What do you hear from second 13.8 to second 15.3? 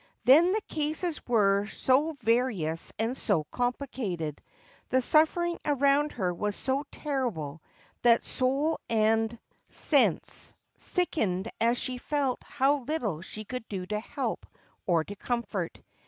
to help or to